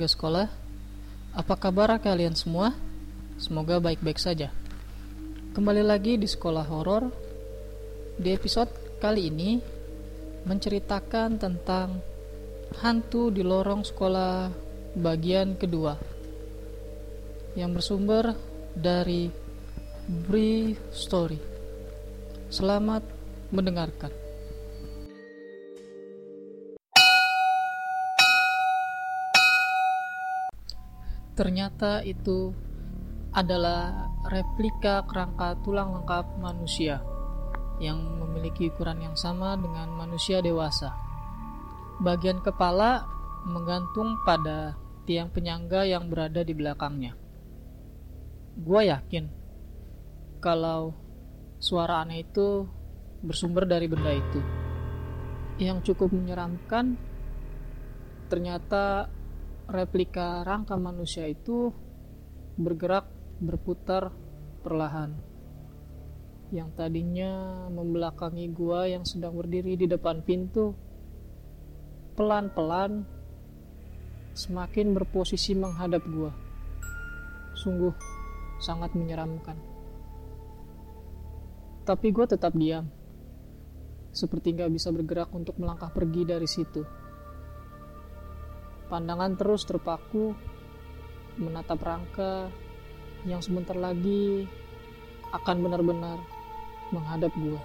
warga 0.00 0.16
sekolah. 0.16 0.48
Apa 1.36 1.60
kabar 1.60 1.92
kalian 2.00 2.32
semua? 2.32 2.72
Semoga 3.36 3.84
baik-baik 3.84 4.16
saja. 4.16 4.48
Kembali 5.52 5.84
lagi 5.84 6.16
di 6.16 6.24
sekolah 6.24 6.64
horor. 6.64 7.12
Di 8.16 8.32
episode 8.32 8.72
kali 8.96 9.28
ini 9.28 9.60
menceritakan 10.48 11.36
tentang 11.36 12.00
hantu 12.80 13.28
di 13.28 13.44
lorong 13.44 13.84
sekolah 13.84 14.48
bagian 14.96 15.60
kedua 15.60 16.00
yang 17.52 17.76
bersumber 17.76 18.32
dari 18.72 19.28
Bree 20.08 20.80
Story. 20.96 21.36
Selamat 22.48 23.04
mendengarkan. 23.52 24.29
Ternyata 31.40 32.04
itu 32.04 32.52
adalah 33.32 34.12
replika 34.28 35.08
kerangka 35.08 35.56
tulang 35.64 35.96
lengkap 35.96 36.36
manusia 36.36 37.00
yang 37.80 37.96
memiliki 37.96 38.68
ukuran 38.68 39.00
yang 39.00 39.16
sama 39.16 39.56
dengan 39.56 39.88
manusia 39.88 40.44
dewasa. 40.44 40.92
Bagian 42.04 42.44
kepala 42.44 43.08
menggantung 43.48 44.20
pada 44.28 44.76
tiang 45.08 45.32
penyangga 45.32 45.88
yang 45.88 46.12
berada 46.12 46.44
di 46.44 46.52
belakangnya. 46.52 47.16
Gua 48.60 48.84
yakin 48.84 49.32
kalau 50.44 50.92
suara 51.56 52.04
aneh 52.04 52.20
itu 52.20 52.68
bersumber 53.24 53.64
dari 53.64 53.88
benda 53.88 54.12
itu. 54.12 54.44
Yang 55.56 55.88
cukup 55.88 56.12
menyeramkan, 56.12 57.00
ternyata 58.28 59.08
replika 59.70 60.42
rangka 60.42 60.74
manusia 60.74 61.30
itu 61.30 61.70
bergerak 62.58 63.06
berputar 63.38 64.10
perlahan. 64.66 65.14
Yang 66.50 66.70
tadinya 66.74 67.64
membelakangi 67.70 68.50
gua 68.50 68.90
yang 68.90 69.06
sedang 69.06 69.38
berdiri 69.38 69.78
di 69.78 69.86
depan 69.86 70.26
pintu, 70.26 70.74
pelan-pelan 72.18 73.06
semakin 74.34 74.90
berposisi 74.90 75.54
menghadap 75.54 76.02
gua. 76.10 76.34
Sungguh 77.54 77.94
sangat 78.58 78.92
menyeramkan. 78.98 79.56
Tapi 81.86 82.12
gue 82.12 82.26
tetap 82.28 82.52
diam 82.54 82.86
seperti 84.10 84.52
nggak 84.58 84.74
bisa 84.74 84.90
bergerak 84.90 85.30
untuk 85.30 85.54
melangkah 85.56 85.90
pergi 85.90 86.22
dari 86.26 86.46
situ. 86.50 86.82
Pandangan 88.90 89.38
terus 89.38 89.62
terpaku 89.62 90.34
menatap 91.38 91.78
rangka 91.78 92.50
yang 93.22 93.38
sebentar 93.38 93.78
lagi 93.78 94.50
akan 95.30 95.56
benar-benar 95.62 96.18
menghadap 96.90 97.30
gua. 97.38 97.62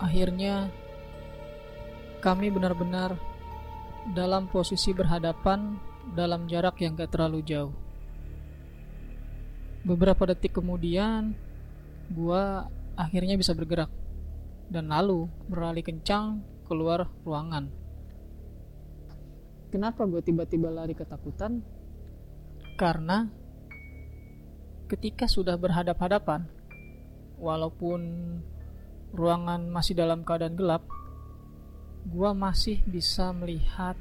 Akhirnya 0.00 0.72
kami 2.24 2.48
benar-benar 2.48 3.20
dalam 4.16 4.48
posisi 4.48 4.96
berhadapan 4.96 5.76
dalam 6.16 6.48
jarak 6.48 6.80
yang 6.80 6.96
gak 6.96 7.12
terlalu 7.12 7.44
jauh. 7.44 7.74
Beberapa 9.84 10.24
detik 10.32 10.56
kemudian, 10.56 11.36
gua 12.08 12.64
akhirnya 12.96 13.36
bisa 13.36 13.52
bergerak 13.52 13.92
dan 14.72 14.88
lalu 14.88 15.28
berlari 15.52 15.84
kencang 15.84 16.40
keluar 16.64 17.12
ruangan. 17.28 17.87
Kenapa 19.68 20.08
gue 20.08 20.24
tiba-tiba 20.24 20.72
lari 20.72 20.96
ketakutan? 20.96 21.60
Karena 22.80 23.28
ketika 24.88 25.28
sudah 25.28 25.60
berhadap-hadapan, 25.60 26.48
walaupun 27.36 28.00
ruangan 29.12 29.68
masih 29.68 29.92
dalam 29.92 30.24
keadaan 30.24 30.56
gelap, 30.56 30.82
gue 32.08 32.30
masih 32.32 32.80
bisa 32.88 33.34
melihat 33.36 33.98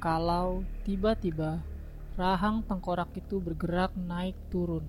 kalau 0.00 0.64
tiba-tiba 0.88 1.60
rahang 2.16 2.64
tengkorak 2.64 3.12
itu 3.12 3.36
bergerak 3.36 3.92
naik 3.96 4.36
turun, 4.48 4.88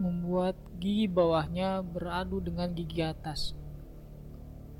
membuat 0.00 0.56
gigi 0.80 1.10
bawahnya 1.10 1.84
beradu 1.84 2.40
dengan 2.40 2.72
gigi 2.72 3.04
atas 3.04 3.58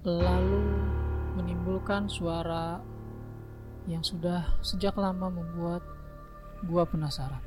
lalu 0.06 0.62
menimbulkan 1.34 2.06
suara 2.06 2.78
yang 3.88 4.04
sudah 4.04 4.44
sejak 4.60 4.92
lama 5.00 5.32
membuat 5.32 5.80
gua 6.68 6.84
penasaran. 6.84 7.40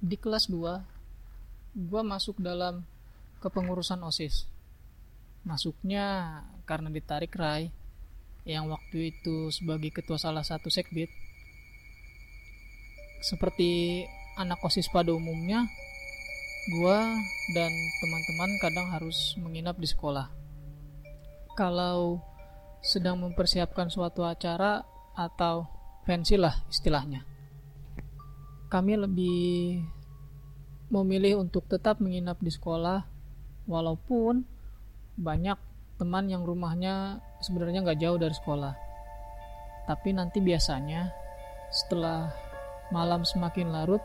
Di 0.00 0.16
kelas 0.16 0.46
2, 0.46 0.80
gua 1.90 2.02
masuk 2.06 2.38
dalam 2.38 2.86
kepengurusan 3.42 3.98
OSIS. 4.06 4.46
Masuknya 5.42 6.38
karena 6.64 6.86
ditarik 6.86 7.34
Rai 7.34 7.74
yang 8.46 8.70
waktu 8.70 9.12
itu 9.12 9.52
sebagai 9.52 9.90
ketua 9.92 10.16
salah 10.16 10.46
satu 10.46 10.72
sekbid 10.72 11.12
seperti 13.20 14.02
anak 14.36 14.60
osis 14.64 14.88
pada 14.88 15.12
umumnya 15.12 15.68
gua 16.76 17.00
dan 17.56 17.72
teman-teman 18.00 18.50
kadang 18.60 18.88
harus 18.92 19.36
menginap 19.40 19.76
di 19.76 19.88
sekolah 19.88 20.28
kalau 21.56 22.20
sedang 22.80 23.20
mempersiapkan 23.20 23.92
suatu 23.92 24.24
acara 24.24 24.80
atau 25.16 25.68
pensi 26.08 26.40
lah 26.40 26.56
istilahnya 26.72 27.24
kami 28.72 28.96
lebih 28.96 29.82
memilih 30.90 31.38
untuk 31.38 31.70
tetap 31.70 32.02
menginap 32.02 32.42
di 32.42 32.50
sekolah 32.50 33.06
walaupun 33.70 34.42
banyak 35.14 35.58
teman 36.00 36.26
yang 36.26 36.42
rumahnya 36.42 37.22
sebenarnya 37.44 37.84
nggak 37.86 38.00
jauh 38.00 38.18
dari 38.18 38.34
sekolah. 38.34 38.74
Tapi 39.86 40.08
nanti 40.16 40.42
biasanya 40.42 41.12
setelah 41.70 42.32
malam 42.90 43.26
semakin 43.26 43.70
larut, 43.70 44.02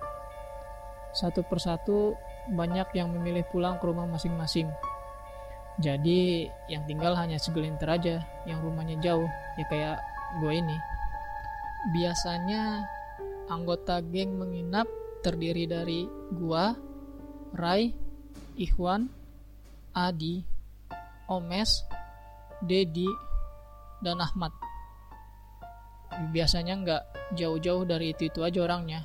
satu 1.14 1.42
persatu 1.46 2.18
banyak 2.54 2.94
yang 2.94 3.10
memilih 3.14 3.46
pulang 3.50 3.82
ke 3.82 3.86
rumah 3.86 4.06
masing-masing. 4.06 4.70
Jadi 5.82 6.48
yang 6.72 6.88
tinggal 6.88 7.18
hanya 7.20 7.36
segelintir 7.36 7.90
aja 7.90 8.24
yang 8.48 8.64
rumahnya 8.64 8.96
jauh, 9.04 9.28
ya 9.60 9.66
kayak 9.68 9.98
gue 10.40 10.54
ini. 10.56 10.78
Biasanya 11.92 12.86
anggota 13.52 14.02
geng 14.02 14.40
menginap 14.40 14.88
terdiri 15.22 15.66
dari 15.66 16.06
gua, 16.34 16.74
Rai, 17.54 17.90
Ikhwan, 18.58 19.10
Adi, 19.94 20.46
Omes, 21.26 21.82
Dedi, 22.62 23.10
dan 24.06 24.22
Ahmad. 24.22 24.65
Biasanya 26.16 26.74
nggak 26.80 27.04
jauh-jauh 27.36 27.84
dari 27.84 28.16
itu-itu 28.16 28.40
aja 28.46 28.64
orangnya. 28.64 29.04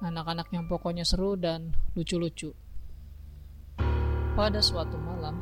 Anak-anak 0.00 0.48
yang 0.50 0.64
pokoknya 0.66 1.04
seru 1.04 1.36
dan 1.36 1.76
lucu-lucu. 1.92 2.50
Pada 4.32 4.64
suatu 4.64 4.96
malam, 4.96 5.36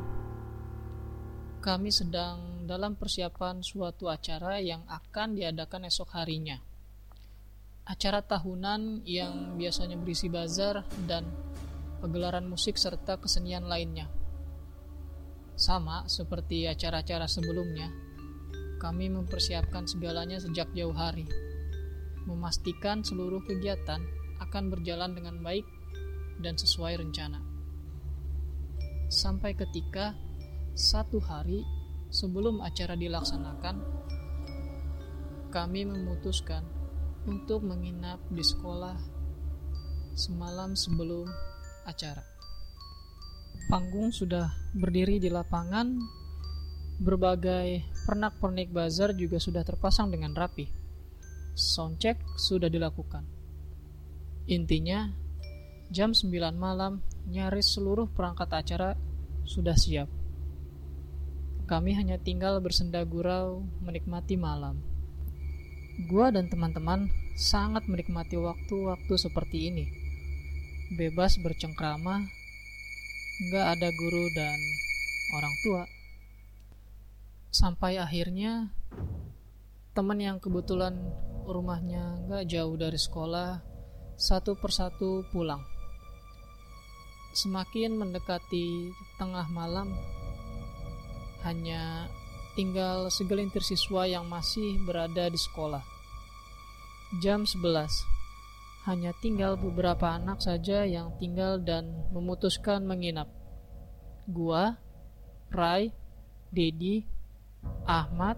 kami 1.63 1.93
sedang 1.95 2.67
dalam 2.67 2.99
persiapan 2.99 3.63
suatu 3.63 4.11
acara 4.11 4.59
yang 4.59 4.83
akan 4.89 5.39
diadakan 5.39 5.87
esok 5.87 6.11
harinya. 6.19 6.59
Acara 7.87 8.19
tahunan 8.19 9.07
yang 9.07 9.55
biasanya 9.55 9.95
berisi 9.95 10.27
bazar 10.27 10.83
dan 11.07 11.23
pegelaran 12.03 12.45
musik 12.49 12.75
serta 12.75 13.15
kesenian 13.21 13.69
lainnya. 13.69 14.11
Sama 15.55 16.09
seperti 16.09 16.65
acara-acara 16.65 17.29
sebelumnya, 17.29 17.87
kami 18.81 19.13
mempersiapkan 19.13 19.85
segalanya 19.85 20.41
sejak 20.41 20.73
jauh 20.73 20.97
hari, 20.97 21.29
memastikan 22.25 23.05
seluruh 23.05 23.45
kegiatan 23.45 24.01
akan 24.41 24.73
berjalan 24.73 25.13
dengan 25.13 25.37
baik 25.45 25.69
dan 26.41 26.57
sesuai 26.57 26.97
rencana. 26.97 27.37
Sampai 29.13 29.53
ketika 29.53 30.17
satu 30.73 31.21
hari 31.21 31.61
sebelum 32.09 32.65
acara 32.65 32.97
dilaksanakan, 32.97 33.85
kami 35.53 35.85
memutuskan 35.85 36.65
untuk 37.29 37.61
menginap 37.61 38.17
di 38.33 38.41
sekolah 38.41 38.97
semalam 40.17 40.73
sebelum 40.73 41.29
acara. 41.85 42.25
Panggung 43.69 44.09
sudah 44.09 44.49
berdiri 44.73 45.21
di 45.21 45.29
lapangan, 45.29 46.01
berbagai 46.97 47.90
pernak-pernik 48.05 48.73
bazar 48.73 49.13
juga 49.13 49.37
sudah 49.37 49.61
terpasang 49.61 50.09
dengan 50.09 50.33
rapi. 50.33 50.69
Soundcheck 51.53 52.17
sudah 52.39 52.71
dilakukan. 52.71 53.27
Intinya, 54.49 55.11
Jam 55.91 56.15
9 56.15 56.55
malam, 56.55 57.03
nyaris 57.27 57.75
seluruh 57.75 58.07
perangkat 58.07 58.47
acara 58.47 58.95
sudah 59.43 59.75
siap. 59.75 60.07
Kami 61.67 61.91
hanya 61.99 62.15
tinggal 62.15 62.63
bersenda 62.63 63.03
gurau 63.03 63.67
menikmati 63.83 64.39
malam. 64.39 64.79
Gua 66.07 66.31
dan 66.31 66.47
teman-teman 66.47 67.11
sangat 67.35 67.91
menikmati 67.91 68.39
waktu-waktu 68.39 69.13
seperti 69.19 69.67
ini. 69.67 69.85
Bebas 70.95 71.35
bercengkrama, 71.39 72.23
nggak 73.51 73.65
ada 73.75 73.89
guru 73.91 74.25
dan 74.31 74.59
orang 75.35 75.55
tua. 75.63 75.83
Sampai 77.51 77.99
akhirnya 77.99 78.71
teman 79.91 80.23
yang 80.23 80.39
kebetulan 80.39 80.95
rumahnya 81.43 82.23
nggak 82.23 82.47
jauh 82.47 82.79
dari 82.79 82.95
sekolah 82.95 83.59
satu 84.15 84.55
persatu 84.55 85.27
pulang. 85.35 85.59
Semakin 87.35 87.99
mendekati 87.99 88.95
tengah 89.19 89.51
malam, 89.51 89.91
hanya 91.43 92.07
tinggal 92.55 93.11
segelintir 93.11 93.67
siswa 93.67 94.07
yang 94.07 94.31
masih 94.31 94.79
berada 94.87 95.27
di 95.27 95.35
sekolah. 95.35 95.83
Jam 97.19 97.43
11. 97.43 98.87
Hanya 98.87 99.11
tinggal 99.19 99.59
beberapa 99.59 100.07
anak 100.15 100.39
saja 100.39 100.87
yang 100.87 101.19
tinggal 101.19 101.59
dan 101.59 101.91
memutuskan 102.15 102.87
menginap. 102.87 103.27
Gua, 104.23 104.79
Rai, 105.51 105.91
Dedi, 106.47 107.03
Ahmad, 107.85 108.37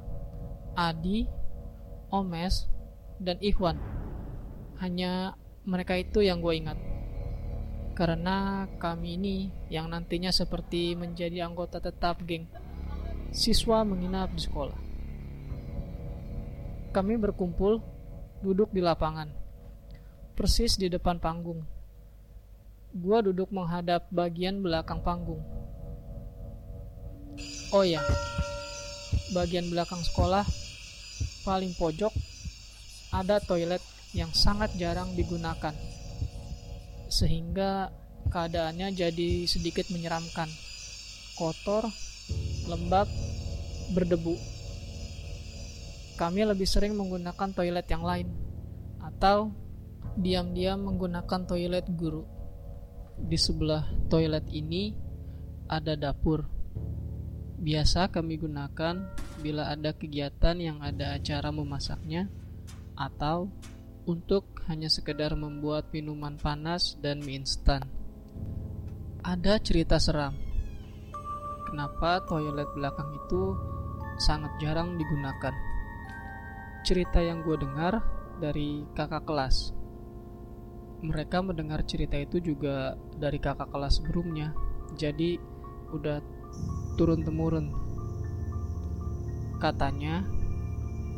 Adi, 0.73 1.27
Omes, 2.09 2.67
dan 3.21 3.37
Ikhwan. 3.39 3.77
Hanya 4.81 5.39
mereka 5.63 5.95
itu 5.95 6.19
yang 6.19 6.43
gue 6.43 6.53
ingat 6.59 6.79
karena 7.93 8.65
kami 8.81 9.21
ini 9.21 9.37
yang 9.69 9.85
nantinya 9.85 10.33
seperti 10.33 10.97
menjadi 10.97 11.45
anggota 11.45 11.77
tetap 11.77 12.25
geng 12.25 12.49
siswa 13.33 13.85
menginap 13.85 14.33
di 14.33 14.41
sekolah. 14.41 14.79
Kami 16.93 17.13
berkumpul 17.17 17.81
duduk 18.45 18.69
di 18.69 18.81
lapangan, 18.81 19.29
persis 20.37 20.77
di 20.77 20.89
depan 20.89 21.17
panggung. 21.17 21.65
Gua 22.93 23.25
duduk 23.25 23.49
menghadap 23.49 24.05
bagian 24.13 24.61
belakang 24.61 25.01
panggung. 25.01 25.41
Oh 27.73 27.81
ya, 27.81 28.05
bagian 29.33 29.67
belakang 29.67 29.99
sekolah 30.05 30.45
paling 31.43 31.73
pojok 31.75 32.13
ada 33.11 33.41
toilet 33.43 33.81
yang 34.13 34.29
sangat 34.31 34.71
jarang 34.77 35.11
digunakan 35.17 35.73
sehingga 37.13 37.93
keadaannya 38.33 38.97
jadi 38.97 39.45
sedikit 39.45 39.93
menyeramkan. 39.93 40.49
Kotor, 41.37 41.85
lembab, 42.65 43.05
berdebu. 43.93 44.33
Kami 46.17 46.41
lebih 46.45 46.65
sering 46.65 46.97
menggunakan 46.97 47.53
toilet 47.53 47.85
yang 47.89 48.01
lain 48.01 48.29
atau 49.01 49.53
diam-diam 50.17 50.81
menggunakan 50.81 51.45
toilet 51.45 51.85
guru. 51.93 52.25
Di 53.17 53.37
sebelah 53.37 53.85
toilet 54.09 54.45
ini 54.49 54.93
ada 55.69 55.93
dapur. 55.93 56.52
Biasa 57.63 58.11
kami 58.11 58.43
gunakan 58.43 59.15
bila 59.39 59.71
ada 59.71 59.95
kegiatan 59.95 60.59
yang 60.59 60.83
ada 60.83 61.15
acara 61.15 61.47
memasaknya 61.47 62.27
atau 62.99 63.47
untuk 64.03 64.59
hanya 64.67 64.91
sekedar 64.91 65.31
membuat 65.39 65.87
minuman 65.95 66.35
panas 66.35 66.99
dan 66.99 67.23
mie 67.23 67.39
instan. 67.39 67.87
Ada 69.23 69.63
cerita 69.63 69.95
seram. 69.95 70.35
Kenapa 71.71 72.27
toilet 72.27 72.67
belakang 72.75 73.15
itu 73.15 73.55
sangat 74.19 74.51
jarang 74.59 74.99
digunakan? 74.99 75.55
Cerita 76.83 77.23
yang 77.23 77.47
gue 77.47 77.55
dengar 77.55 78.03
dari 78.43 78.83
kakak 78.91 79.23
kelas. 79.23 79.71
Mereka 80.99 81.39
mendengar 81.39 81.87
cerita 81.87 82.19
itu 82.19 82.43
juga 82.43 82.99
dari 83.15 83.39
kakak 83.39 83.71
kelas 83.71 84.03
sebelumnya. 84.03 84.51
Jadi 84.99 85.39
udah 85.95 86.19
turun 86.95 87.25
temurun. 87.25 87.71
Katanya 89.57 90.27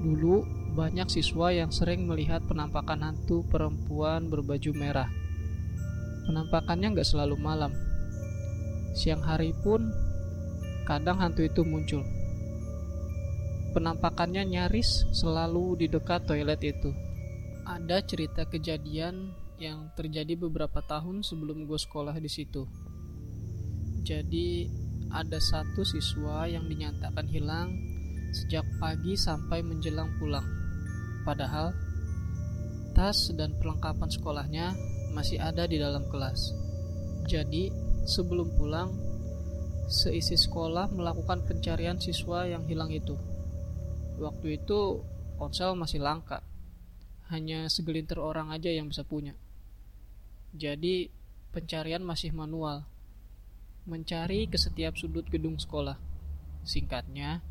dulu 0.04 0.46
banyak 0.76 1.08
siswa 1.08 1.56
yang 1.56 1.72
sering 1.72 2.04
melihat 2.04 2.44
penampakan 2.44 3.00
hantu 3.02 3.48
perempuan 3.48 4.28
berbaju 4.28 4.72
merah. 4.76 5.10
Penampakannya 6.28 6.92
nggak 6.94 7.08
selalu 7.08 7.40
malam. 7.40 7.72
Siang 8.92 9.24
hari 9.24 9.56
pun 9.64 9.88
kadang 10.84 11.18
hantu 11.24 11.48
itu 11.48 11.64
muncul. 11.64 12.04
Penampakannya 13.72 14.44
nyaris 14.48 15.08
selalu 15.12 15.80
di 15.84 15.88
dekat 15.92 16.28
toilet 16.28 16.60
itu. 16.64 16.92
Ada 17.66 18.04
cerita 18.04 18.48
kejadian 18.48 19.36
yang 19.60 19.92
terjadi 19.96 20.36
beberapa 20.36 20.84
tahun 20.84 21.24
sebelum 21.24 21.68
gue 21.68 21.80
sekolah 21.80 22.16
di 22.20 22.30
situ. 22.32 22.68
Jadi 24.06 24.70
ada 25.16 25.40
satu 25.40 25.88
siswa 25.88 26.44
yang 26.44 26.68
dinyatakan 26.68 27.32
hilang 27.32 27.72
sejak 28.36 28.68
pagi 28.84 29.16
sampai 29.16 29.64
menjelang 29.64 30.12
pulang. 30.20 30.44
Padahal 31.24 31.72
tas 32.92 33.32
dan 33.32 33.56
perlengkapan 33.56 34.12
sekolahnya 34.12 34.76
masih 35.16 35.40
ada 35.40 35.64
di 35.64 35.80
dalam 35.80 36.04
kelas. 36.12 36.52
Jadi, 37.26 37.72
sebelum 38.04 38.60
pulang, 38.60 38.92
seisi 39.88 40.36
sekolah 40.36 40.92
melakukan 40.92 41.48
pencarian 41.48 41.96
siswa 41.98 42.44
yang 42.44 42.68
hilang 42.68 42.92
itu. 42.92 43.16
Waktu 44.20 44.60
itu 44.60 45.00
ponsel 45.40 45.80
masih 45.80 46.04
langka. 46.04 46.44
Hanya 47.32 47.72
segelintir 47.72 48.22
orang 48.22 48.52
aja 48.54 48.70
yang 48.70 48.92
bisa 48.92 49.02
punya. 49.02 49.34
Jadi, 50.54 51.10
pencarian 51.56 52.04
masih 52.04 52.36
manual. 52.36 52.84
Mencari 53.86 54.50
ke 54.50 54.58
setiap 54.58 54.98
sudut 54.98 55.26
gedung 55.30 55.62
sekolah. 55.62 55.98
Singkatnya, 56.66 57.46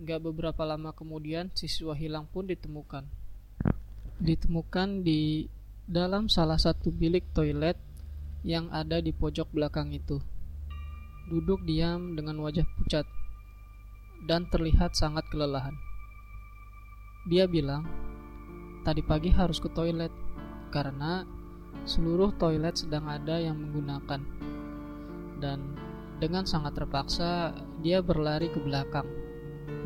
Gak 0.00 0.24
beberapa 0.24 0.64
lama 0.64 0.96
kemudian 0.96 1.52
siswa 1.52 1.92
hilang 1.92 2.24
pun 2.24 2.48
ditemukan. 2.48 3.04
Ditemukan 4.16 5.04
di 5.04 5.44
dalam 5.84 6.32
salah 6.32 6.56
satu 6.56 6.88
bilik 6.88 7.36
toilet 7.36 7.76
yang 8.40 8.72
ada 8.72 9.04
di 9.04 9.12
pojok 9.12 9.52
belakang 9.52 9.92
itu. 9.92 10.16
Duduk 11.28 11.68
diam 11.68 12.16
dengan 12.16 12.40
wajah 12.40 12.64
pucat 12.80 13.04
dan 14.24 14.48
terlihat 14.48 14.96
sangat 14.96 15.28
kelelahan. 15.28 15.76
Dia 17.28 17.44
bilang, 17.44 17.84
tadi 18.88 19.04
pagi 19.04 19.28
harus 19.28 19.60
ke 19.60 19.68
toilet 19.68 20.16
karena 20.72 21.28
seluruh 21.84 22.32
toilet 22.40 22.80
sedang 22.80 23.04
ada 23.04 23.36
yang 23.36 23.60
menggunakan. 23.60 24.24
Dan 25.40 25.74
dengan 26.20 26.44
sangat 26.44 26.76
terpaksa, 26.76 27.56
dia 27.80 28.04
berlari 28.04 28.52
ke 28.52 28.60
belakang 28.60 29.08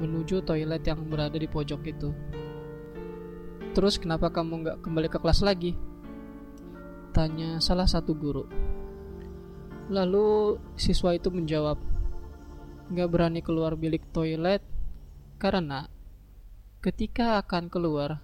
menuju 0.02 0.42
toilet 0.42 0.82
yang 0.82 1.06
berada 1.06 1.38
di 1.38 1.46
pojok 1.46 1.80
itu. 1.86 2.10
Terus 3.74 3.98
kenapa 3.98 4.30
kamu 4.30 4.66
nggak 4.66 4.78
kembali 4.82 5.08
ke 5.10 5.18
kelas 5.18 5.42
lagi? 5.42 5.74
Tanya 7.14 7.62
salah 7.62 7.86
satu 7.86 8.14
guru. 8.14 8.44
Lalu 9.90 10.58
siswa 10.74 11.14
itu 11.14 11.30
menjawab, 11.30 11.78
nggak 12.90 13.10
berani 13.10 13.40
keluar 13.44 13.78
bilik 13.78 14.10
toilet 14.10 14.62
karena 15.38 15.86
ketika 16.82 17.42
akan 17.42 17.68
keluar, 17.70 18.22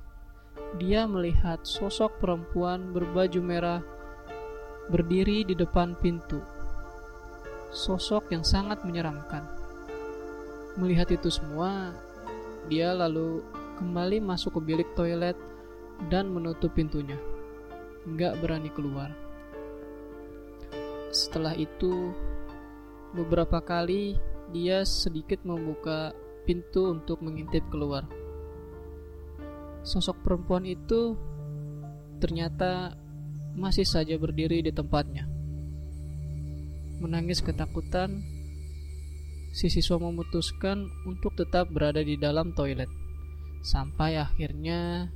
dia 0.78 1.04
melihat 1.06 1.66
sosok 1.66 2.22
perempuan 2.22 2.94
berbaju 2.94 3.40
merah 3.42 3.82
berdiri 4.90 5.42
di 5.46 5.54
depan 5.54 5.99
pintu. 5.99 6.60
Sosok 7.70 8.34
yang 8.34 8.42
sangat 8.42 8.82
menyeramkan. 8.82 9.46
Melihat 10.74 11.14
itu 11.14 11.30
semua, 11.30 11.94
dia 12.66 12.90
lalu 12.90 13.46
kembali 13.78 14.18
masuk 14.18 14.58
ke 14.58 14.60
bilik 14.74 14.88
toilet 14.98 15.38
dan 16.10 16.34
menutup 16.34 16.74
pintunya. 16.74 17.14
Nggak 18.10 18.42
berani 18.42 18.70
keluar. 18.74 19.14
Setelah 21.14 21.54
itu, 21.54 22.10
beberapa 23.14 23.62
kali 23.62 24.18
dia 24.50 24.82
sedikit 24.82 25.42
membuka 25.46 26.10
pintu 26.42 26.90
untuk 26.90 27.22
mengintip 27.22 27.62
keluar. 27.70 28.02
Sosok 29.86 30.26
perempuan 30.26 30.66
itu 30.66 31.14
ternyata 32.18 32.98
masih 33.54 33.86
saja 33.86 34.18
berdiri 34.18 34.58
di 34.58 34.74
tempatnya. 34.74 35.39
Menangis 37.00 37.40
ketakutan 37.40 38.21
si 39.50 39.73
siswa 39.73 39.99
memutuskan 39.99 40.92
untuk 41.09 41.35
tetap 41.35 41.73
berada 41.73 42.04
di 42.04 42.14
dalam 42.21 42.52
toilet 42.54 42.92
sampai 43.64 44.21
akhirnya 44.21 45.09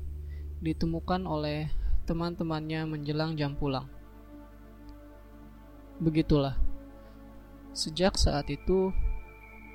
ditemukan 0.65 1.29
oleh 1.29 1.69
teman-temannya 2.09 2.89
menjelang 2.89 3.37
jam 3.37 3.57
pulang. 3.57 3.89
Begitulah. 6.01 6.57
Sejak 7.77 8.17
saat 8.17 8.49
itu 8.49 8.93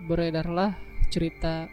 beredarlah 0.09 0.77
cerita 1.13 1.69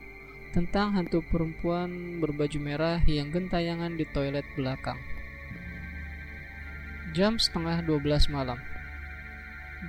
tentang 0.56 0.96
hantu 0.96 1.20
perempuan 1.28 2.20
berbaju 2.20 2.58
merah 2.60 2.98
yang 3.04 3.28
gentayangan 3.28 3.94
di 3.94 4.04
toilet 4.12 4.44
belakang. 4.56 4.96
Jam 7.12 7.36
setengah 7.40 7.84
12 7.84 8.32
malam. 8.32 8.75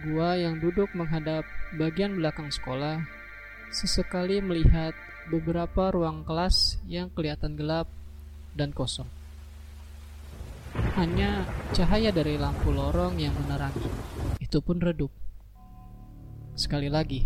Gua 0.03 0.35
yang 0.35 0.59
duduk 0.59 0.91
menghadap 0.93 1.47
bagian 1.79 2.19
belakang 2.19 2.51
sekolah 2.51 3.01
sesekali 3.71 4.39
melihat 4.39 4.95
beberapa 5.27 5.91
ruang 5.91 6.23
kelas 6.23 6.79
yang 6.87 7.11
kelihatan 7.11 7.59
gelap 7.59 7.87
dan 8.55 8.71
kosong. 8.71 9.07
Hanya 10.95 11.47
cahaya 11.73 12.11
dari 12.11 12.39
lampu 12.39 12.71
lorong 12.71 13.17
yang 13.19 13.33
menerangi. 13.43 13.87
Itu 14.39 14.59
pun 14.63 14.79
redup. 14.79 15.09
Sekali 16.57 16.87
lagi, 16.91 17.25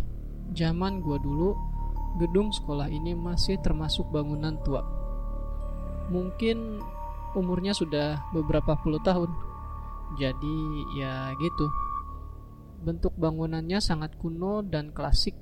zaman 0.54 1.02
gua 1.02 1.18
dulu 1.22 1.56
gedung 2.20 2.52
sekolah 2.52 2.92
ini 2.92 3.16
masih 3.16 3.58
termasuk 3.64 4.08
bangunan 4.12 4.60
tua. 4.62 4.84
Mungkin 6.12 6.84
umurnya 7.32 7.72
sudah 7.72 8.20
beberapa 8.36 8.76
puluh 8.84 9.00
tahun. 9.04 9.32
Jadi 10.20 10.58
ya 11.00 11.32
gitu. 11.40 11.72
Bentuk 12.82 13.14
bangunannya 13.14 13.78
sangat 13.78 14.18
kuno 14.18 14.66
dan 14.66 14.90
klasik. 14.90 15.38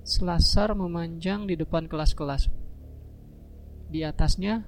Selasar 0.00 0.72
memanjang 0.72 1.44
di 1.44 1.54
depan 1.60 1.84
kelas-kelas. 1.84 2.48
Di 3.92 4.00
atasnya 4.08 4.64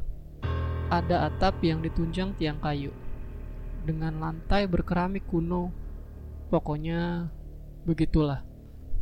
ada 0.93 1.25
atap 1.33 1.65
yang 1.65 1.81
ditunjang 1.81 2.37
tiang 2.37 2.61
kayu 2.61 2.93
dengan 3.89 4.21
lantai 4.21 4.69
berkeramik 4.69 5.25
kuno. 5.25 5.73
Pokoknya 6.53 7.33
begitulah. 7.89 8.45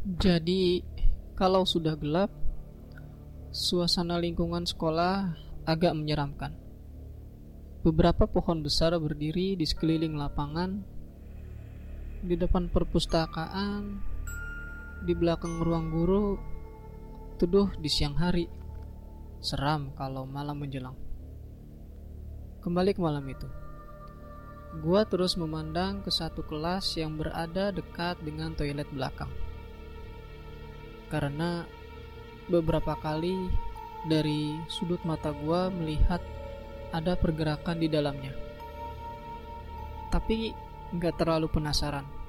Jadi 0.07 0.87
kalau 1.35 1.67
sudah 1.67 1.99
gelap, 1.99 2.31
suasana 3.51 4.23
lingkungan 4.23 4.63
sekolah 4.63 5.35
agak 5.67 5.93
menyeramkan. 5.99 6.55
Beberapa 7.83 8.31
pohon 8.31 8.63
besar 8.63 8.95
berdiri 9.01 9.59
di 9.59 9.67
sekeliling 9.67 10.15
lapangan, 10.15 11.00
di 12.21 12.37
depan 12.37 12.69
perpustakaan, 12.69 14.01
di 15.05 15.13
belakang 15.17 15.61
ruang 15.65 15.89
guru, 15.89 16.37
teduh 17.41 17.73
di 17.81 17.89
siang 17.89 18.17
hari. 18.17 18.49
Seram 19.41 19.97
kalau 19.97 20.29
malam 20.29 20.61
menjelang. 20.61 20.97
Kembali 22.61 22.93
ke 22.93 23.01
malam 23.01 23.25
itu. 23.25 23.49
Gua 24.85 25.09
terus 25.09 25.35
memandang 25.41 26.05
ke 26.05 26.13
satu 26.13 26.45
kelas 26.45 26.95
yang 27.01 27.17
berada 27.17 27.73
dekat 27.73 28.21
dengan 28.23 28.55
toilet 28.55 28.87
belakang 28.93 29.33
karena 31.11 31.67
beberapa 32.47 32.95
kali 33.03 33.51
dari 34.07 34.57
sudut 34.71 35.03
mata 35.03 35.35
gua 35.35 35.69
melihat 35.69 36.23
ada 36.95 37.19
pergerakan 37.19 37.83
di 37.83 37.91
dalamnya. 37.91 38.33
Tapi 40.11 40.55
nggak 40.91 41.23
terlalu 41.23 41.47
penasaran 41.47 42.21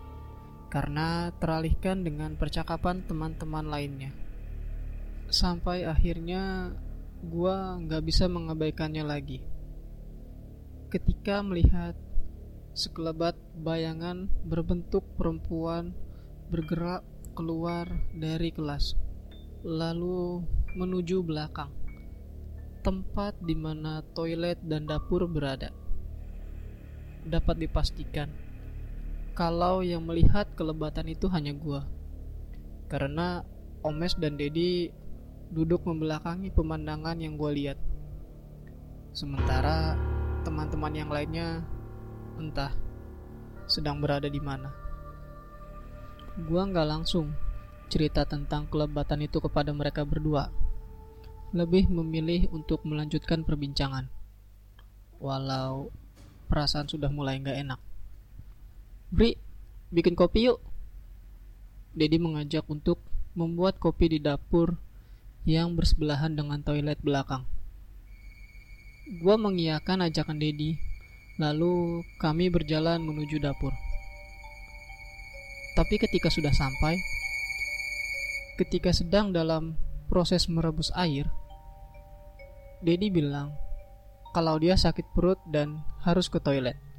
karena 0.71 1.35
teralihkan 1.35 2.07
dengan 2.07 2.39
percakapan 2.39 3.03
teman-teman 3.03 3.67
lainnya. 3.67 4.15
Sampai 5.27 5.83
akhirnya 5.83 6.71
gua 7.19 7.75
nggak 7.75 8.03
bisa 8.07 8.31
mengabaikannya 8.31 9.03
lagi. 9.03 9.43
Ketika 10.87 11.43
melihat 11.43 11.99
sekelebat 12.71 13.35
bayangan 13.59 14.31
berbentuk 14.47 15.03
perempuan 15.19 15.91
bergerak 16.47 17.03
keluar 17.35 17.87
dari 18.15 18.55
kelas, 18.55 18.95
lalu 19.67 20.39
menuju 20.79 21.19
belakang, 21.19 21.71
tempat 22.79 23.35
di 23.43 23.55
mana 23.59 24.03
toilet 24.15 24.59
dan 24.63 24.87
dapur 24.87 25.27
berada. 25.27 25.71
Dapat 27.21 27.55
dipastikan 27.59 28.50
kalau 29.31 29.79
yang 29.79 30.03
melihat 30.03 30.47
kelebatan 30.59 31.07
itu 31.07 31.31
hanya 31.31 31.55
gua, 31.55 31.87
karena 32.91 33.47
Omes 33.81 34.13
dan 34.19 34.37
Dedi 34.37 34.91
duduk 35.51 35.83
membelakangi 35.87 36.53
pemandangan 36.53 37.17
yang 37.17 37.39
gua 37.39 37.51
lihat. 37.55 37.79
Sementara 39.11 39.99
teman-teman 40.47 40.93
yang 40.95 41.09
lainnya 41.11 41.63
entah 42.39 42.71
sedang 43.67 43.99
berada 43.99 44.27
di 44.31 44.39
mana. 44.39 44.71
Gua 46.47 46.63
nggak 46.63 46.87
langsung 46.87 47.35
cerita 47.91 48.23
tentang 48.23 48.71
kelebatan 48.71 49.27
itu 49.27 49.43
kepada 49.43 49.75
mereka 49.75 50.07
berdua. 50.07 50.47
Lebih 51.51 51.91
memilih 51.91 52.47
untuk 52.55 52.87
melanjutkan 52.87 53.43
perbincangan. 53.43 54.07
Walau 55.19 55.91
perasaan 56.47 56.87
sudah 56.87 57.11
mulai 57.11 57.43
nggak 57.43 57.59
enak. 57.67 57.90
Bri, 59.11 59.35
bikin 59.91 60.15
kopi 60.15 60.47
yuk. 60.47 60.63
Dedi 61.91 62.15
mengajak 62.15 62.63
untuk 62.71 63.03
membuat 63.35 63.75
kopi 63.75 64.07
di 64.07 64.23
dapur 64.23 64.79
yang 65.43 65.75
bersebelahan 65.75 66.31
dengan 66.31 66.63
toilet 66.63 66.95
belakang. 67.03 67.43
Gua 69.19 69.35
mengiyakan 69.35 70.07
ajakan 70.07 70.39
Dedi, 70.39 70.79
lalu 71.35 72.07
kami 72.23 72.47
berjalan 72.47 73.03
menuju 73.03 73.43
dapur. 73.43 73.75
Tapi 75.75 75.99
ketika 75.99 76.31
sudah 76.31 76.55
sampai, 76.55 76.95
ketika 78.63 78.95
sedang 78.95 79.35
dalam 79.35 79.75
proses 80.07 80.47
merebus 80.47 80.87
air, 80.95 81.27
Dedi 82.79 83.11
bilang 83.11 83.51
kalau 84.31 84.55
dia 84.55 84.79
sakit 84.79 85.11
perut 85.11 85.43
dan 85.51 85.83
harus 85.99 86.31
ke 86.31 86.39
toilet. 86.39 86.90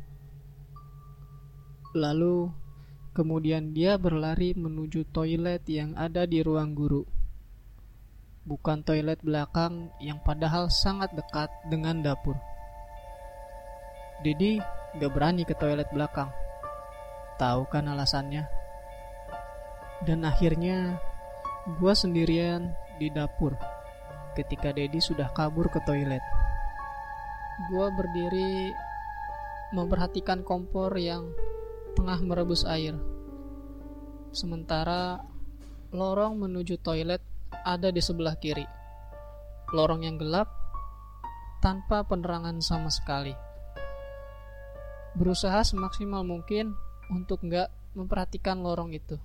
Lalu, 1.92 2.48
kemudian 3.12 3.76
dia 3.76 4.00
berlari 4.00 4.56
menuju 4.56 5.12
toilet 5.12 5.60
yang 5.68 5.92
ada 5.92 6.24
di 6.24 6.40
ruang 6.40 6.72
guru. 6.72 7.04
Bukan 8.48 8.80
toilet 8.80 9.20
belakang 9.20 9.92
yang 10.00 10.16
padahal 10.24 10.72
sangat 10.72 11.12
dekat 11.12 11.52
dengan 11.68 12.00
dapur. 12.00 12.40
Dedi 14.24 14.56
gak 14.96 15.12
berani 15.12 15.44
ke 15.44 15.52
toilet 15.52 15.86
belakang. 15.92 16.32
Tahu 17.36 17.68
kan 17.68 17.84
alasannya? 17.84 18.48
Dan 20.08 20.24
akhirnya 20.24 20.96
gue 21.76 21.92
sendirian 21.92 22.72
di 22.96 23.12
dapur 23.12 23.52
ketika 24.32 24.72
Dedi 24.72 24.96
sudah 24.96 25.28
kabur 25.36 25.68
ke 25.68 25.78
toilet. 25.84 26.24
Gue 27.68 27.86
berdiri 27.92 28.72
memperhatikan 29.76 30.40
kompor 30.40 30.96
yang 30.96 31.28
tengah 31.94 32.18
merebus 32.24 32.64
air. 32.64 32.96
Sementara 34.32 35.20
lorong 35.92 36.40
menuju 36.40 36.80
toilet 36.80 37.20
ada 37.62 37.92
di 37.92 38.00
sebelah 38.00 38.36
kiri. 38.40 38.64
Lorong 39.72 40.04
yang 40.08 40.16
gelap 40.16 40.48
tanpa 41.60 42.02
penerangan 42.04 42.58
sama 42.64 42.88
sekali. 42.88 43.32
Berusaha 45.12 45.60
semaksimal 45.60 46.24
mungkin 46.24 46.72
untuk 47.12 47.44
nggak 47.44 47.68
memperhatikan 47.92 48.64
lorong 48.64 48.96
itu. 48.96 49.20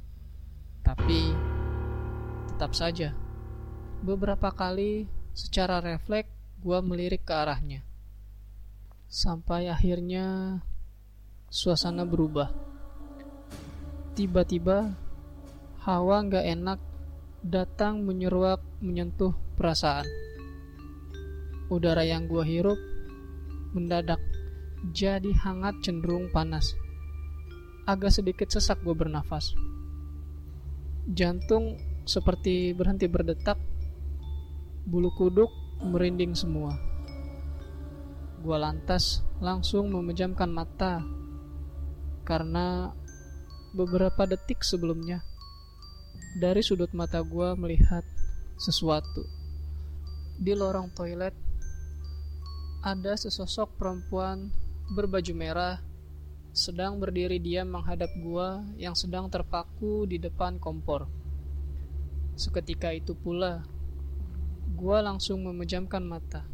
Tapi 0.84 1.32
tetap 2.52 2.76
saja, 2.76 3.16
beberapa 4.04 4.52
kali 4.52 5.08
secara 5.32 5.80
refleks 5.80 6.32
gue 6.60 6.80
melirik 6.84 7.24
ke 7.24 7.34
arahnya. 7.34 7.86
Sampai 9.08 9.72
akhirnya 9.72 10.60
suasana 11.50 12.04
berubah. 12.04 12.52
Tiba-tiba 14.14 14.94
hawa 15.84 16.18
gak 16.28 16.46
enak 16.46 16.80
datang 17.44 18.04
menyeruak 18.04 18.60
menyentuh 18.84 19.34
perasaan. 19.56 20.08
Udara 21.68 22.08
yang 22.08 22.28
gue 22.32 22.44
hirup 22.44 22.80
mendadak 23.76 24.20
jadi 24.96 25.32
hangat 25.44 25.80
cenderung 25.84 26.32
panas. 26.32 26.74
Agak 27.88 28.16
sedikit 28.16 28.52
sesak 28.52 28.84
gue 28.84 28.96
bernafas 28.96 29.56
jantung 31.08 31.80
seperti 32.04 32.76
berhenti 32.76 33.08
berdetak, 33.08 33.56
bulu 34.84 35.12
kuduk 35.16 35.48
merinding 35.80 36.36
semua. 36.36 36.76
Gua 38.44 38.60
lantas 38.60 39.24
langsung 39.40 39.92
memejamkan 39.92 40.52
mata 40.52 41.04
karena 42.28 42.92
beberapa 43.72 44.28
detik 44.28 44.68
sebelumnya 44.68 45.24
dari 46.36 46.60
sudut 46.60 46.92
mata 46.92 47.24
gua 47.24 47.56
melihat 47.56 48.04
sesuatu. 48.60 49.24
Di 50.36 50.52
lorong 50.52 50.92
toilet 50.92 51.32
ada 52.84 53.16
sesosok 53.16 53.80
perempuan 53.80 54.52
berbaju 54.92 55.34
merah 55.34 55.80
sedang 56.52 56.98
berdiri 56.98 57.40
diam 57.40 57.70
menghadap 57.70 58.10
gua 58.20 58.66
yang 58.76 58.98
sedang 58.98 59.32
terpaku 59.32 60.10
di 60.10 60.20
depan 60.20 60.60
kompor. 60.60 61.06
Seketika 62.34 62.94
itu 62.94 63.14
pula, 63.14 63.62
gua 64.74 65.06
langsung 65.06 65.46
memejamkan 65.46 66.02
mata. 66.02 66.46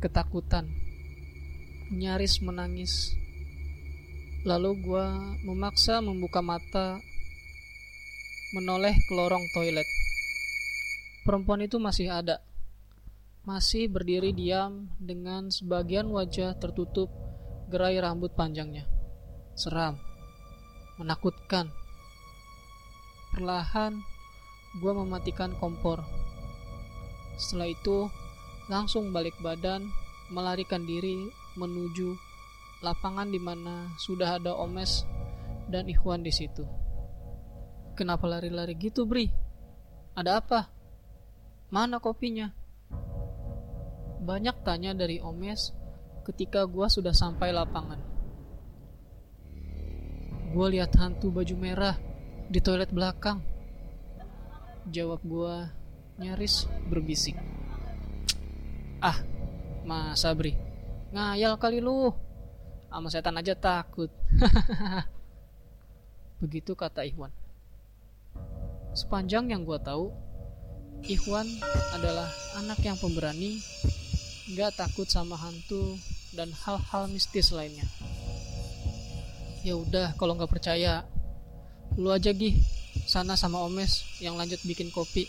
Ketakutan, 0.00 0.68
nyaris 1.88 2.40
menangis. 2.44 3.16
Lalu 4.44 4.70
gua 4.84 5.08
memaksa 5.40 6.04
membuka 6.04 6.44
mata, 6.44 7.00
menoleh 8.52 8.92
ke 8.92 9.12
lorong 9.16 9.44
toilet. 9.56 9.88
Perempuan 11.24 11.64
itu 11.64 11.80
masih 11.80 12.12
ada 12.12 12.44
masih 13.44 13.92
berdiri 13.92 14.32
diam 14.32 14.88
dengan 14.96 15.52
sebagian 15.52 16.08
wajah 16.08 16.56
tertutup 16.56 17.12
gerai 17.68 18.00
rambut 18.00 18.32
panjangnya. 18.32 18.88
Seram, 19.52 20.00
menakutkan. 20.96 21.68
Perlahan, 23.36 24.00
gue 24.80 24.92
mematikan 24.96 25.52
kompor. 25.60 26.00
Setelah 27.36 27.68
itu, 27.68 28.08
langsung 28.72 29.12
balik 29.12 29.36
badan, 29.44 29.92
melarikan 30.32 30.88
diri 30.88 31.28
menuju 31.60 32.16
lapangan 32.84 33.32
di 33.32 33.40
mana 33.40 33.88
sudah 33.96 34.36
ada 34.36 34.52
Omes 34.52 35.08
dan 35.72 35.88
Ikhwan 35.88 36.20
di 36.20 36.28
situ. 36.28 36.68
Kenapa 37.96 38.28
lari-lari 38.28 38.76
gitu, 38.76 39.08
Bri? 39.08 39.32
Ada 40.12 40.44
apa? 40.44 40.68
Mana 41.72 41.98
kopinya? 41.98 42.52
Banyak 44.20 44.60
tanya 44.62 44.92
dari 44.92 45.18
Omes 45.24 45.72
ketika 46.28 46.68
gua 46.68 46.92
sudah 46.92 47.16
sampai 47.16 47.50
lapangan. 47.50 48.00
Gua 50.54 50.70
lihat 50.70 50.94
hantu 51.00 51.34
baju 51.34 51.56
merah 51.58 51.96
di 52.46 52.60
toilet 52.62 52.92
belakang. 52.92 53.42
Jawab 54.92 55.24
gua 55.24 55.72
nyaris 56.20 56.70
berbisik. 56.86 57.34
Ah, 59.02 59.18
Mas 59.84 60.22
Sabri, 60.22 60.56
ngayal 61.12 61.58
kali 61.58 61.82
lu. 61.82 62.23
Sama 62.94 63.10
setan 63.10 63.34
aja 63.34 63.58
takut. 63.58 64.06
Begitu 66.42 66.78
kata 66.78 67.02
Ikhwan. 67.02 67.34
Sepanjang 68.94 69.50
yang 69.50 69.66
gua 69.66 69.82
tahu, 69.82 70.14
Ikhwan 71.02 71.42
adalah 71.90 72.30
anak 72.62 72.78
yang 72.86 72.94
pemberani 72.94 73.58
nggak 74.54 74.78
takut 74.78 75.10
sama 75.10 75.34
hantu 75.34 75.98
dan 76.38 76.54
hal-hal 76.54 77.10
mistis 77.10 77.50
lainnya. 77.50 77.82
Ya 79.66 79.74
udah, 79.74 80.14
kalau 80.14 80.38
nggak 80.38 80.54
percaya, 80.54 81.02
lu 81.98 82.14
aja 82.14 82.30
gih 82.30 82.54
sana 83.10 83.34
sama 83.34 83.58
Omes 83.66 84.06
yang 84.22 84.38
lanjut 84.38 84.62
bikin 84.62 84.94
kopi. 84.94 85.26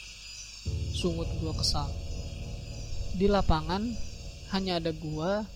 Sungut 0.94 1.26
gua 1.42 1.58
kesal. 1.58 1.90
Di 3.18 3.26
lapangan 3.26 3.90
hanya 4.54 4.78
ada 4.78 4.94
gua, 4.94 5.50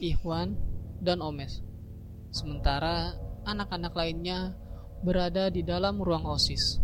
Ikhwan, 0.00 0.69
dan 1.00 1.24
Omes. 1.24 1.64
Sementara 2.30 3.16
anak-anak 3.48 3.92
lainnya 3.96 4.54
berada 5.00 5.48
di 5.48 5.64
dalam 5.64 5.98
ruang 5.98 6.28
OSIS. 6.28 6.78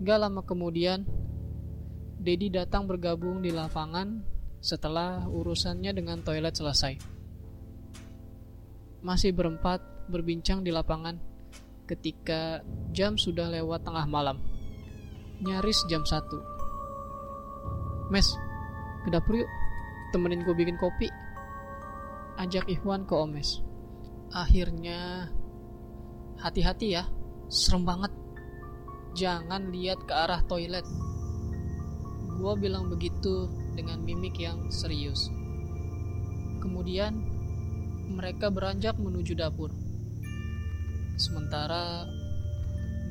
Gak 0.00 0.18
lama 0.20 0.44
kemudian, 0.44 1.04
Dedi 2.20 2.52
datang 2.52 2.84
bergabung 2.84 3.40
di 3.40 3.48
lapangan 3.48 4.20
setelah 4.60 5.24
urusannya 5.24 5.96
dengan 5.96 6.20
toilet 6.20 6.52
selesai. 6.52 7.00
Masih 9.00 9.32
berempat 9.32 9.80
berbincang 10.12 10.60
di 10.60 10.68
lapangan 10.68 11.16
ketika 11.88 12.60
jam 12.92 13.16
sudah 13.16 13.48
lewat 13.48 13.88
tengah 13.88 14.04
malam. 14.04 14.36
Nyaris 15.40 15.88
jam 15.88 16.04
satu. 16.04 16.36
Mes, 18.12 18.28
ke 19.02 19.08
dapur 19.08 19.40
yuk. 19.40 19.48
Temenin 20.12 20.44
gue 20.44 20.52
bikin 20.52 20.76
kopi. 20.76 21.08
Ajak 22.40 22.72
Ikhwan 22.72 23.04
ke 23.04 23.12
Omes. 23.12 23.60
Akhirnya, 24.32 25.28
hati-hati 26.40 26.96
ya. 26.96 27.04
Serem 27.52 27.84
banget. 27.84 28.08
Jangan 29.12 29.68
lihat 29.68 30.00
ke 30.08 30.12
arah 30.16 30.40
toilet. 30.48 30.88
Gue 32.40 32.52
bilang 32.56 32.88
begitu 32.88 33.44
dengan 33.76 34.00
mimik 34.00 34.40
yang 34.40 34.72
serius. 34.72 35.28
Kemudian, 36.64 37.20
mereka 38.08 38.48
beranjak 38.48 38.96
menuju 38.96 39.36
dapur. 39.36 39.68
Sementara 41.20 42.08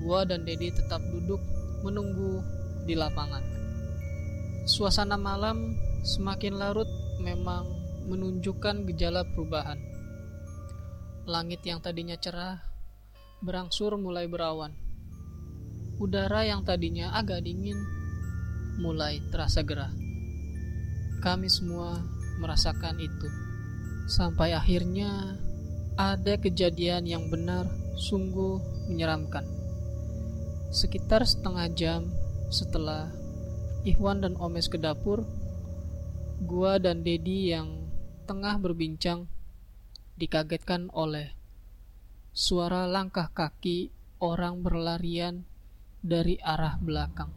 gua 0.01 0.25
dan 0.25 0.41
Dedi 0.41 0.73
tetap 0.73 1.05
duduk 1.05 1.39
menunggu 1.85 2.41
di 2.89 2.97
lapangan. 2.97 3.45
Suasana 4.65 5.21
malam 5.21 5.77
semakin 6.01 6.57
larut 6.57 6.89
memang 7.21 7.78
menunjukkan 8.09 8.89
gejala 8.89 9.21
perubahan. 9.29 9.77
Langit 11.29 11.61
yang 11.61 11.77
tadinya 11.77 12.17
cerah 12.17 12.57
berangsur 13.39 13.95
mulai 13.95 14.27
berawan. 14.27 14.73
Udara 16.01 16.43
yang 16.43 16.65
tadinya 16.65 17.13
agak 17.15 17.45
dingin 17.45 17.77
mulai 18.81 19.21
terasa 19.31 19.61
gerah. 19.63 19.91
Kami 21.19 21.47
semua 21.51 21.99
merasakan 22.39 22.97
itu. 22.99 23.27
Sampai 24.09 24.55
akhirnya 24.55 25.37
ada 25.99 26.39
kejadian 26.39 27.03
yang 27.03 27.27
benar 27.27 27.67
sungguh 27.99 28.87
menyeramkan. 28.87 29.43
Sekitar 30.71 31.27
setengah 31.27 31.67
jam 31.75 32.01
setelah 32.47 33.11
Ikhwan 33.83 34.23
dan 34.23 34.39
Omes 34.39 34.71
ke 34.71 34.79
dapur, 34.79 35.27
gua 36.43 36.79
dan 36.79 37.03
Dedi 37.03 37.51
yang 37.51 37.88
tengah 38.29 38.61
berbincang 38.61 39.25
dikagetkan 40.21 40.93
oleh 40.93 41.33
suara 42.29 42.85
langkah 42.85 43.33
kaki 43.33 43.89
orang 44.21 44.61
berlarian 44.61 45.49
dari 46.05 46.37
arah 46.37 46.77
belakang. 46.77 47.33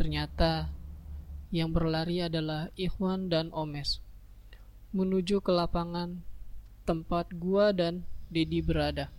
Ternyata 0.00 0.72
yang 1.52 1.76
berlari 1.76 2.24
adalah 2.24 2.72
Ikhwan 2.72 3.28
dan 3.28 3.52
Omes 3.52 4.00
menuju 4.96 5.44
ke 5.44 5.52
lapangan 5.52 6.24
tempat 6.88 7.36
gua 7.36 7.76
dan 7.76 8.08
Dedi 8.32 8.64
berada. 8.64 9.12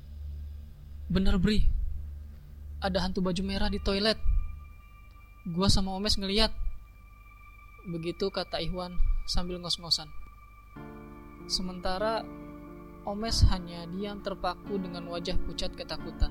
Bener 1.05 1.37
Bri, 1.37 1.69
ada 2.81 3.05
hantu 3.05 3.21
baju 3.21 3.45
merah 3.45 3.69
di 3.69 3.77
toilet. 3.77 4.17
Gua 5.53 5.69
sama 5.69 5.93
Omes 5.93 6.17
ngeliat. 6.17 6.49
Begitu 7.85 8.33
kata 8.33 8.57
Ikhwan 8.57 8.97
sambil 9.29 9.61
ngos-ngosan. 9.61 10.26
Sementara 11.47 12.27
Omes 13.07 13.39
hanya 13.47 13.87
diam 13.87 14.19
terpaku 14.19 14.75
dengan 14.83 15.07
wajah 15.07 15.39
pucat 15.47 15.71
ketakutan. 15.79 16.27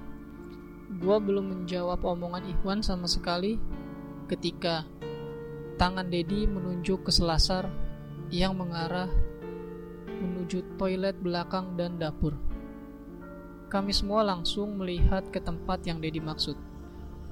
Gua 1.00 1.16
belum 1.16 1.48
menjawab 1.56 2.04
omongan 2.04 2.44
Ikhwan 2.52 2.84
sama 2.84 3.08
sekali 3.08 3.56
ketika 4.28 4.84
Tangan 5.80 6.08
Dedi 6.12 6.44
menunjuk 6.44 7.08
ke 7.08 7.12
selasar 7.12 7.68
yang 8.28 8.56
mengarah 8.60 9.08
menuju 10.08 10.76
toilet 10.80 11.16
belakang 11.20 11.76
dan 11.80 11.96
dapur. 11.96 12.36
Kami 13.72 13.92
semua 13.92 14.24
langsung 14.24 14.76
melihat 14.80 15.28
ke 15.28 15.40
tempat 15.40 15.84
yang 15.84 16.00
Dedi 16.00 16.20
maksud. 16.20 16.56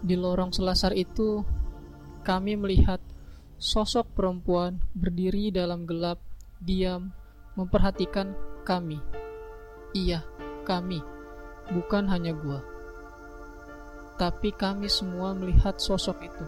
Di 0.04 0.16
lorong 0.16 0.52
selasar 0.52 0.92
itu, 0.92 1.40
kami 2.20 2.56
melihat 2.56 3.00
sosok 3.56 4.12
perempuan 4.12 4.80
berdiri 4.92 5.48
dalam 5.48 5.88
gelap, 5.88 6.20
diam, 6.60 7.16
memperhatikan 7.54 8.34
kami. 8.66 8.98
Iya, 9.94 10.26
kami, 10.66 10.98
bukan 11.70 12.10
hanya 12.10 12.34
gua. 12.34 12.60
Tapi 14.14 14.54
kami 14.54 14.86
semua 14.86 15.34
melihat 15.34 15.78
sosok 15.78 16.22
itu. 16.22 16.44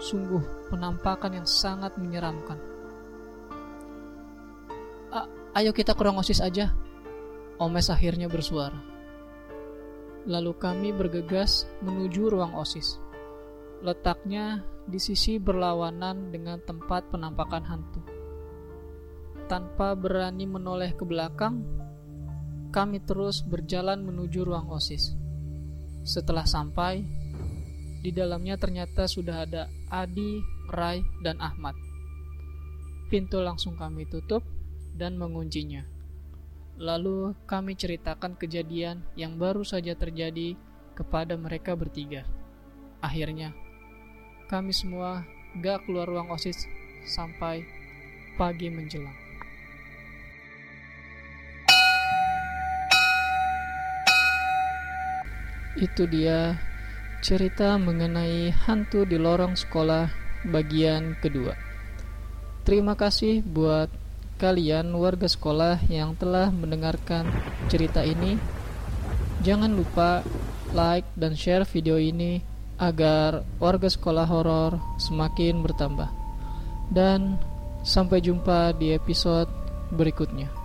Sungguh 0.00 0.72
penampakan 0.72 1.40
yang 1.40 1.48
sangat 1.48 1.96
menyeramkan. 2.00 2.56
A 5.12 5.28
ayo 5.60 5.76
kita 5.76 5.92
ke 5.92 6.00
ruang 6.00 6.20
OSIS 6.20 6.40
aja. 6.40 6.72
Omes 7.60 7.92
akhirnya 7.92 8.26
bersuara. 8.26 8.80
Lalu 10.24 10.52
kami 10.56 10.88
bergegas 10.96 11.68
menuju 11.84 12.32
ruang 12.32 12.56
OSIS. 12.56 12.96
Letaknya 13.84 14.64
di 14.88 14.96
sisi 14.96 15.36
berlawanan 15.36 16.32
dengan 16.32 16.58
tempat 16.64 17.12
penampakan 17.12 17.64
hantu. 17.68 18.00
Tanpa 19.52 19.92
berani 19.92 20.48
menoleh 20.48 20.96
ke 20.96 21.04
belakang, 21.04 21.60
kami 22.72 23.04
terus 23.04 23.44
berjalan 23.44 24.00
menuju 24.00 24.48
ruang 24.48 24.72
OSIS. 24.72 25.12
Setelah 26.08 26.48
sampai, 26.48 27.04
di 28.00 28.16
dalamnya 28.16 28.56
ternyata 28.56 29.04
sudah 29.04 29.44
ada 29.44 29.68
Adi, 29.92 30.40
Rai, 30.72 31.04
dan 31.20 31.36
Ahmad. 31.36 31.76
Pintu 33.12 33.44
langsung 33.44 33.76
kami 33.76 34.08
tutup 34.08 34.40
dan 34.96 35.20
menguncinya. 35.20 35.84
Lalu 36.80 37.36
kami 37.44 37.76
ceritakan 37.76 38.40
kejadian 38.40 39.04
yang 39.20 39.36
baru 39.36 39.68
saja 39.68 39.92
terjadi 39.92 40.56
kepada 40.96 41.36
mereka 41.36 41.76
bertiga. 41.76 42.24
Akhirnya, 43.04 43.52
kami 44.48 44.72
semua 44.72 45.28
gak 45.60 45.84
keluar 45.84 46.08
ruang 46.08 46.32
OSIS 46.32 46.56
sampai 47.04 47.68
pagi 48.40 48.72
menjelang. 48.72 49.21
Itu 55.76 56.04
dia 56.04 56.58
cerita 57.22 57.78
mengenai 57.78 58.50
hantu 58.50 59.06
di 59.06 59.16
lorong 59.16 59.54
sekolah 59.54 60.10
bagian 60.50 61.14
kedua. 61.22 61.54
Terima 62.66 62.98
kasih 62.98 63.42
buat 63.42 63.90
kalian 64.42 64.90
warga 64.98 65.30
sekolah 65.30 65.86
yang 65.86 66.18
telah 66.18 66.50
mendengarkan 66.50 67.30
cerita 67.70 68.02
ini. 68.02 68.38
Jangan 69.42 69.70
lupa 69.74 70.22
like 70.74 71.06
dan 71.14 71.34
share 71.38 71.66
video 71.66 71.98
ini 71.98 72.42
agar 72.78 73.46
warga 73.62 73.86
sekolah 73.86 74.26
horor 74.26 74.78
semakin 74.98 75.62
bertambah. 75.62 76.10
Dan 76.90 77.38
sampai 77.86 78.18
jumpa 78.18 78.74
di 78.78 78.94
episode 78.94 79.50
berikutnya. 79.94 80.61